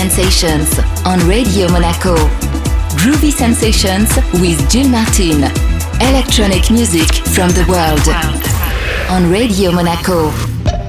[0.00, 2.16] Sensations on Radio Monaco.
[2.96, 4.08] Groovy Sensations
[4.40, 5.44] with Gil Martin.
[6.00, 8.00] Electronic music from the world
[9.10, 10.79] on Radio Monaco.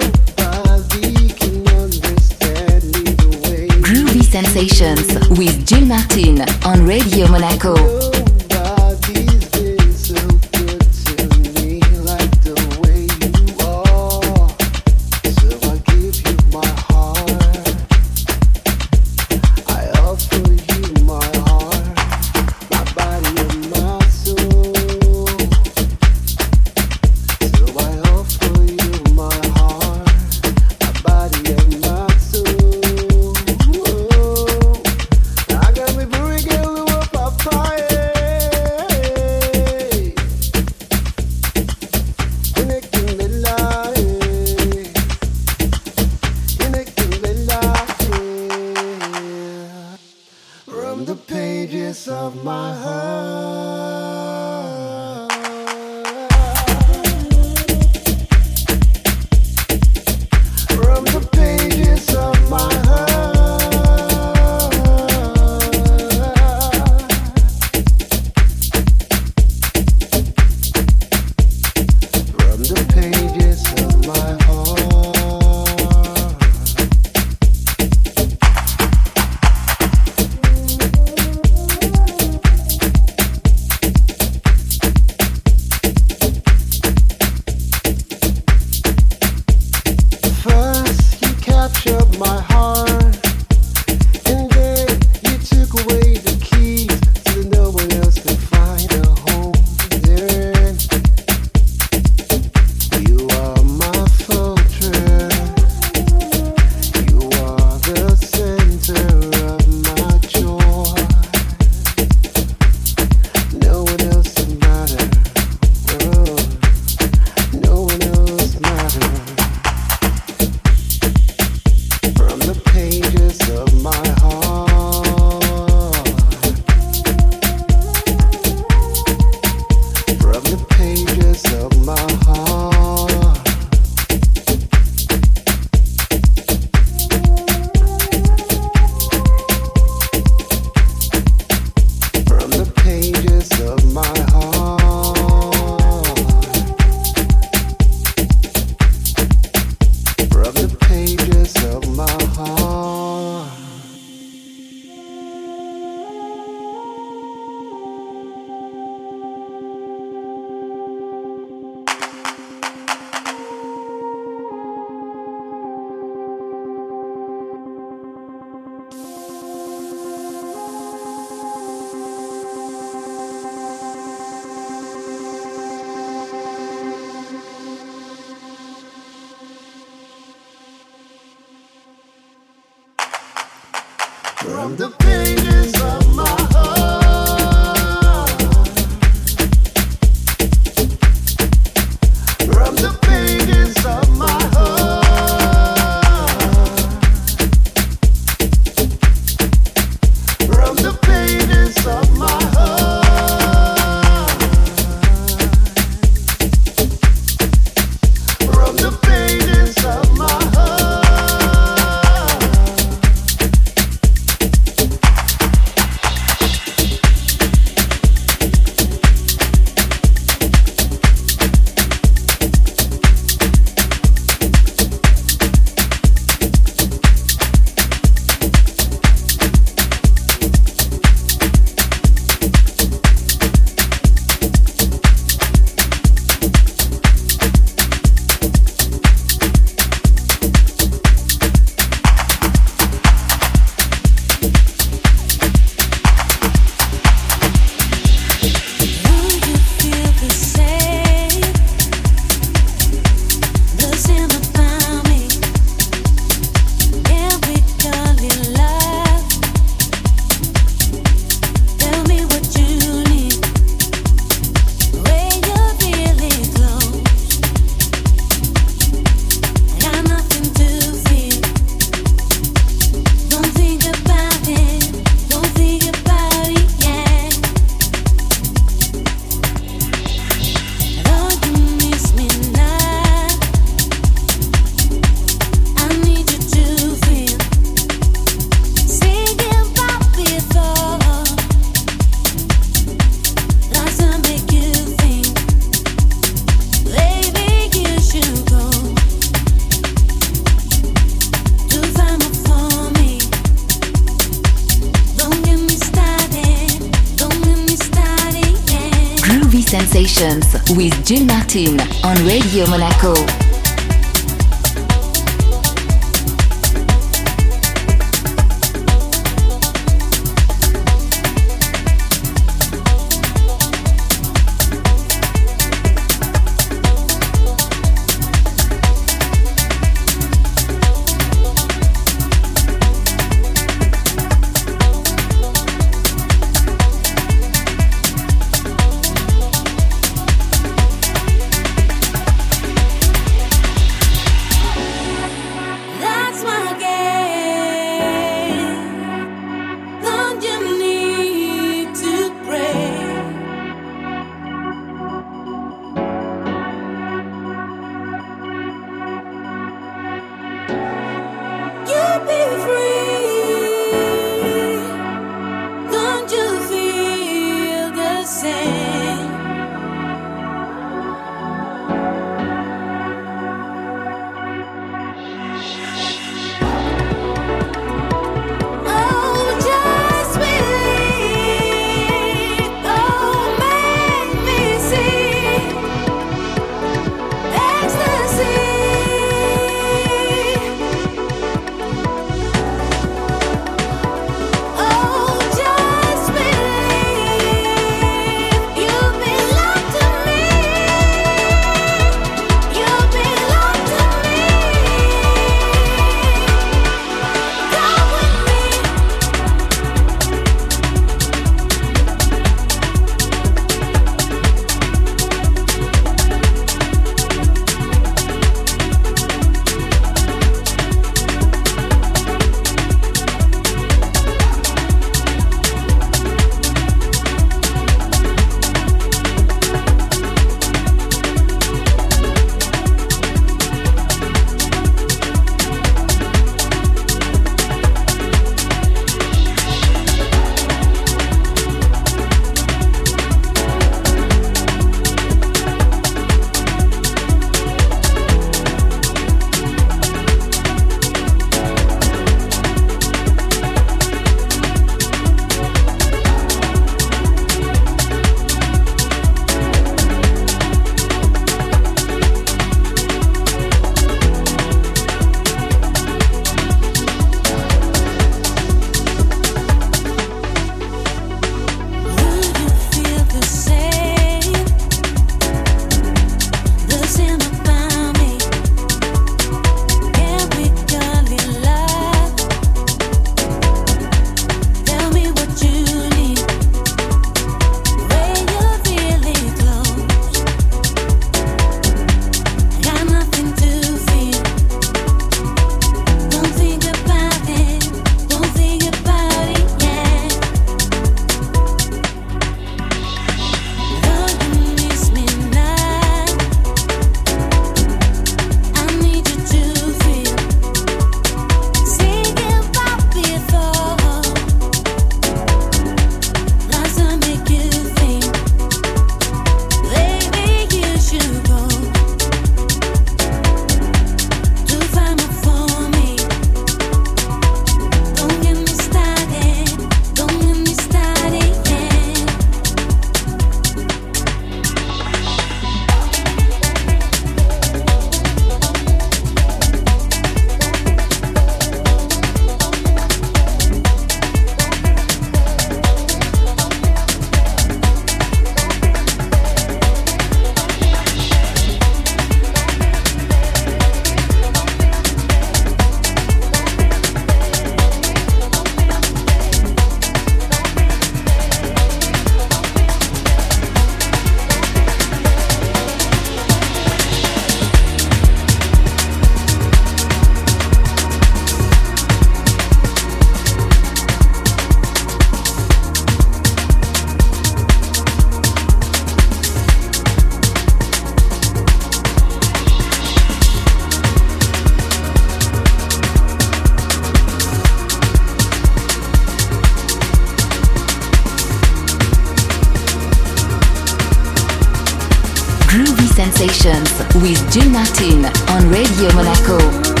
[597.21, 600.00] With Gil Martin on Radio Monaco.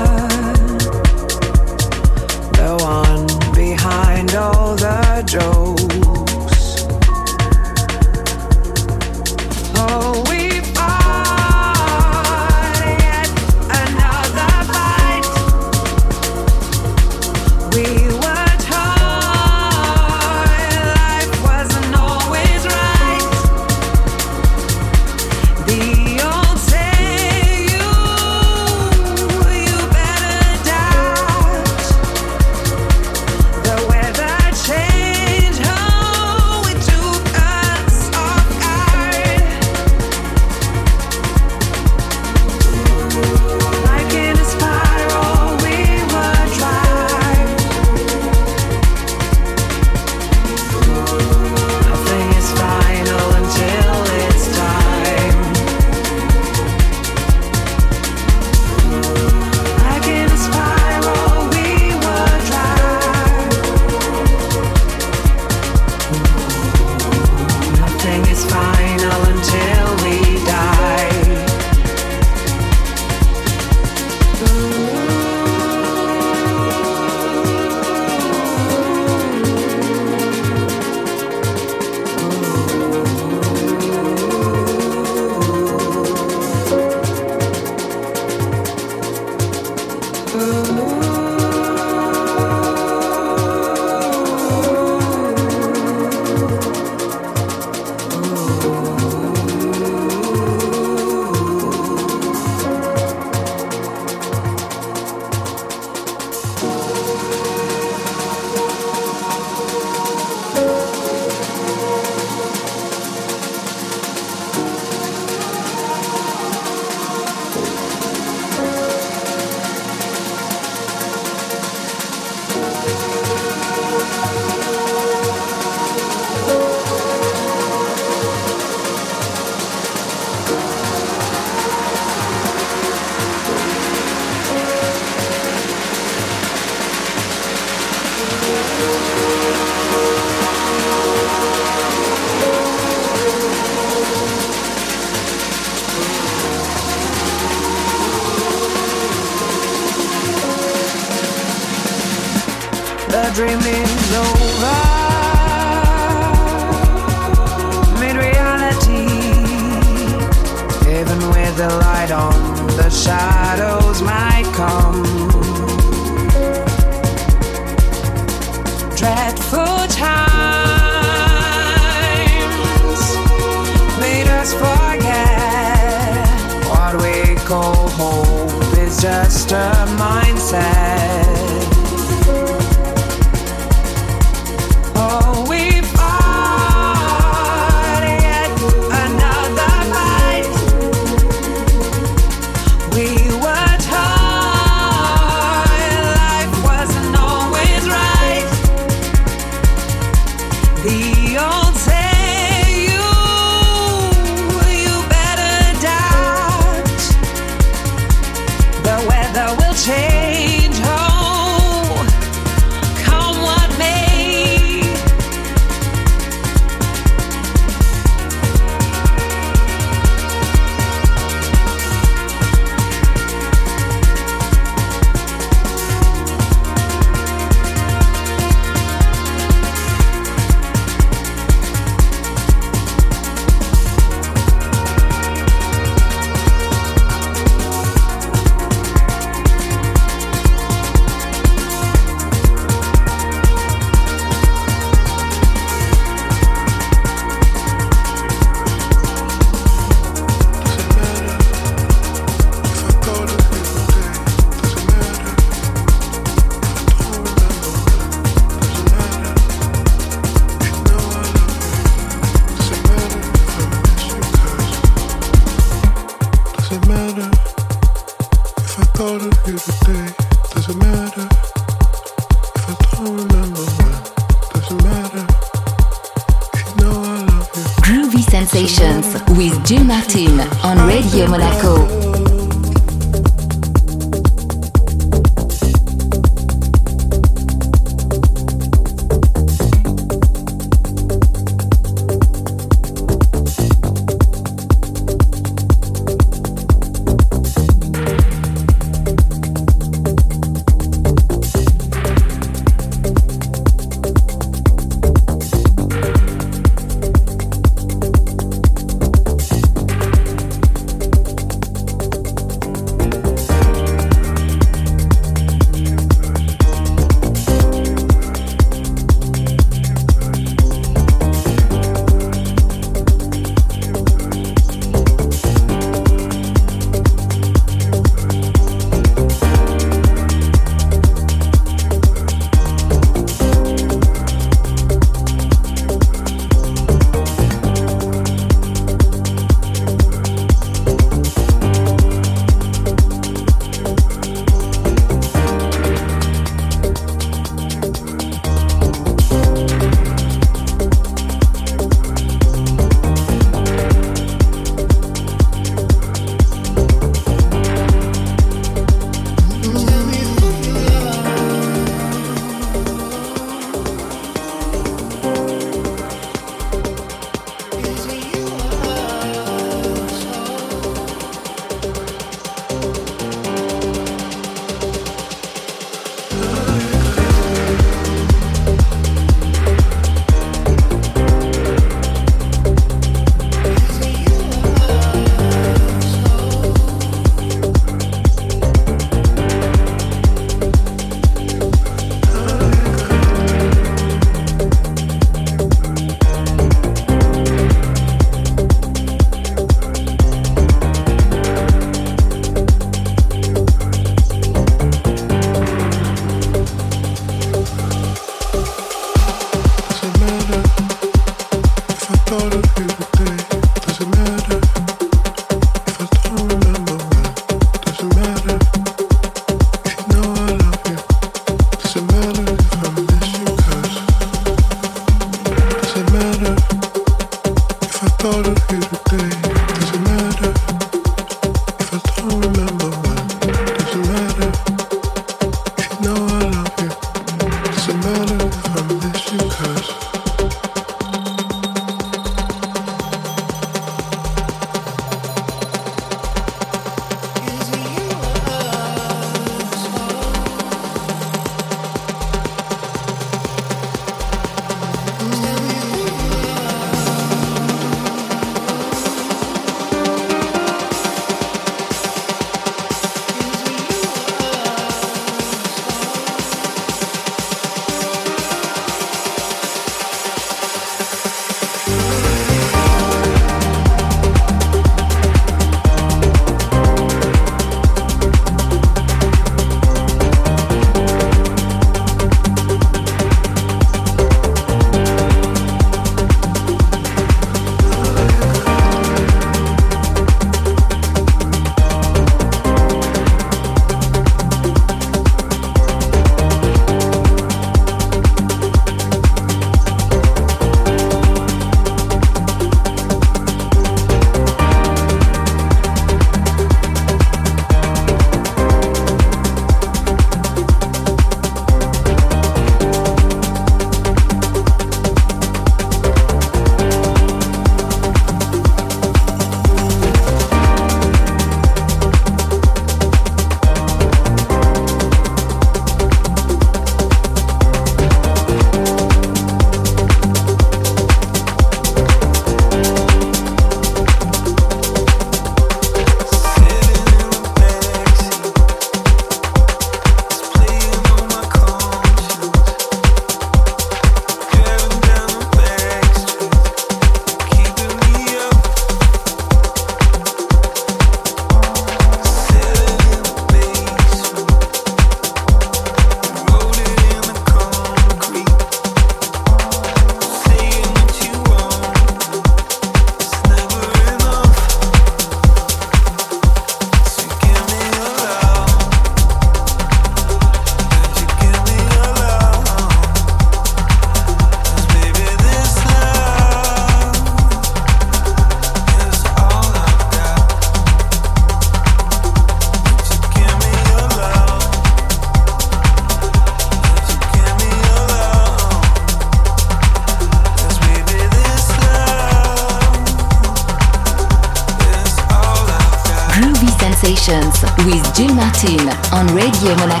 [599.21, 600.00] On Radio Monaco.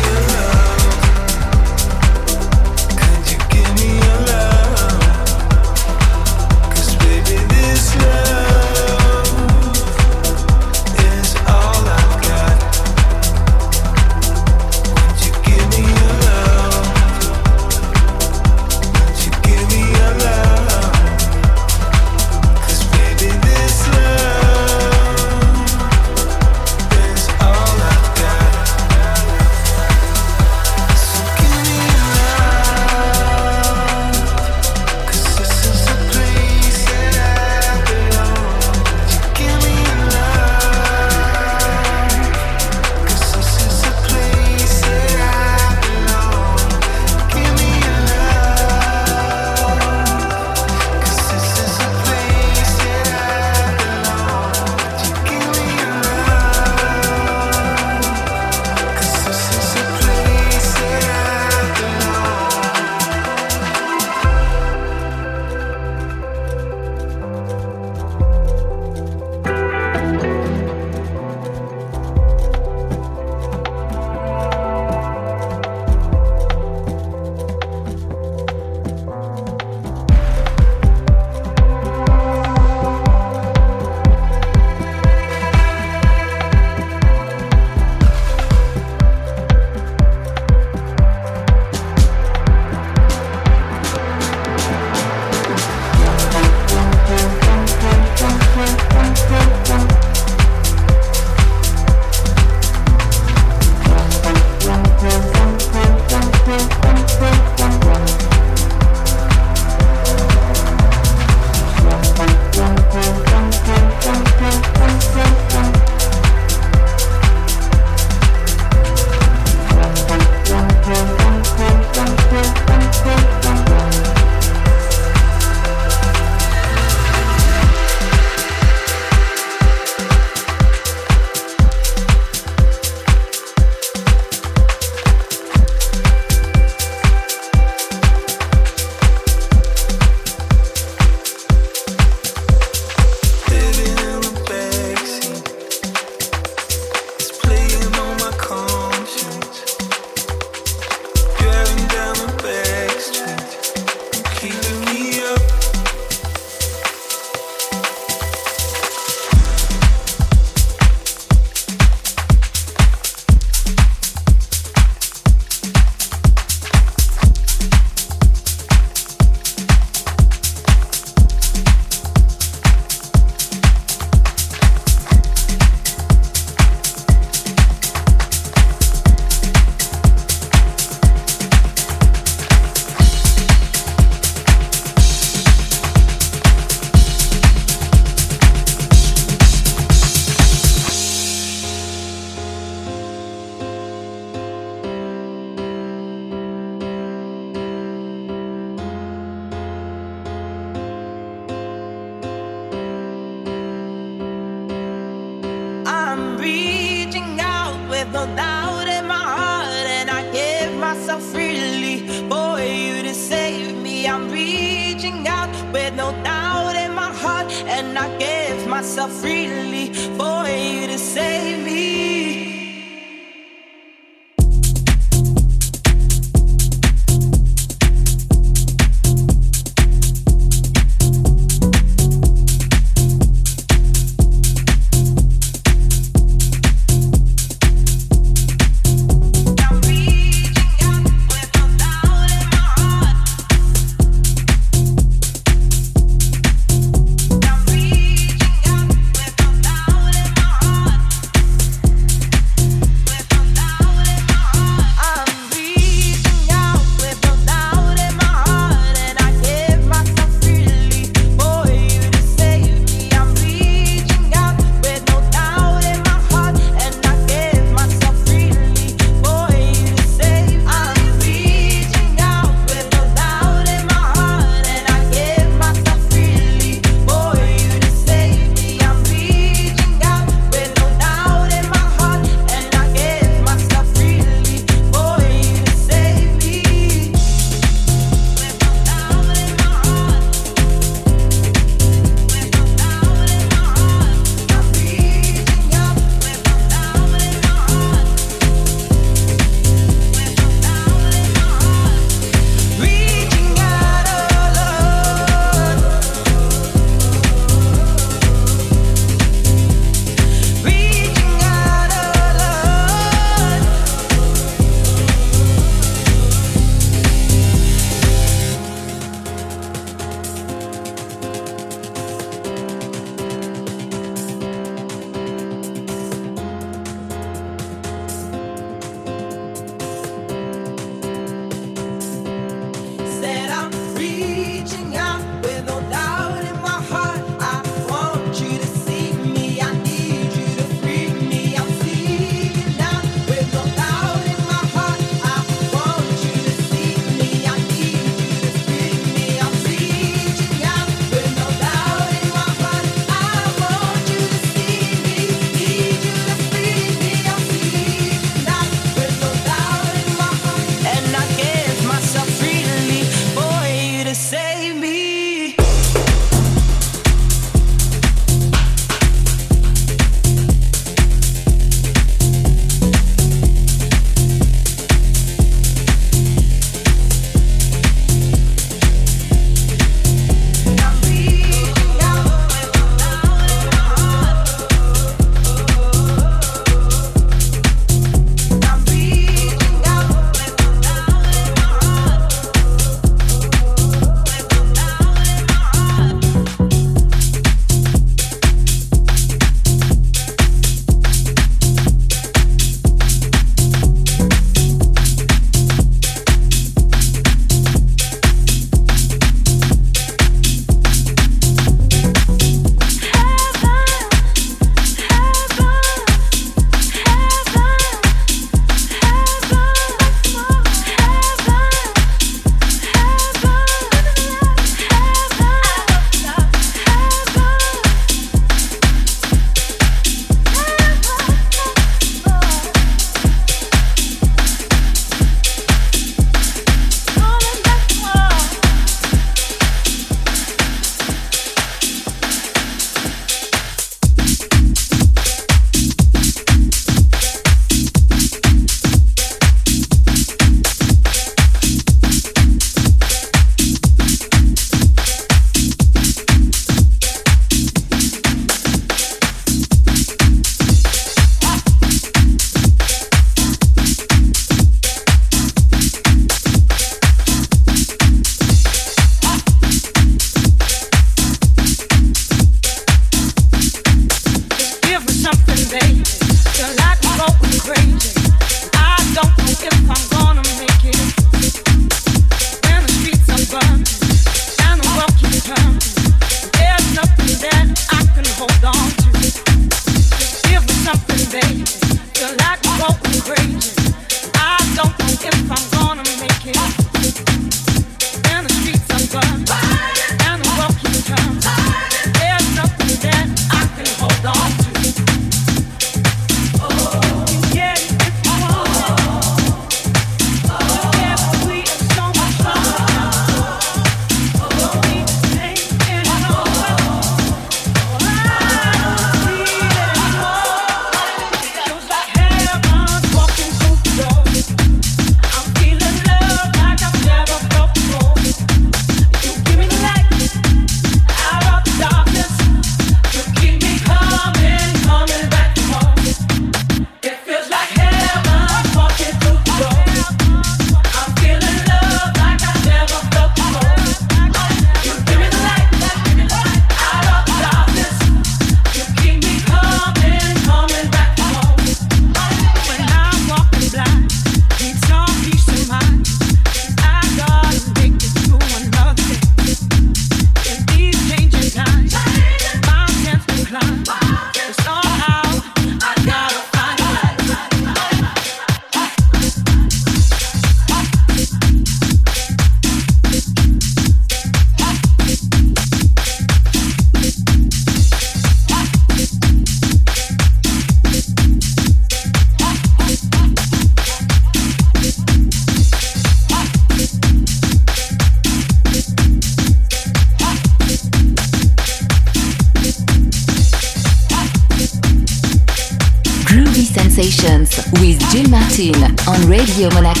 [599.61, 600.00] Radio Monaco.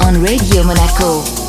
[0.00, 1.41] On Radio Monaco.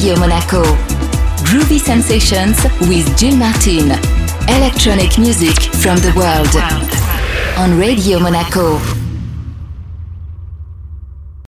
[0.00, 0.62] Radio Monaco.
[1.44, 2.56] Groovy Sensations
[2.88, 3.90] with Gil Martin.
[4.48, 6.48] Electronic music from the world
[7.58, 8.99] on Radio Monaco.